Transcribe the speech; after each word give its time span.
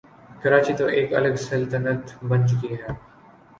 کراچی 0.41 0.73
تو 0.77 0.85
ایک 0.95 1.09
الگ 1.19 1.35
سلطنت 1.47 2.03
بن 2.29 2.39
چکی 2.47 2.67
تھی۔ 2.67 2.77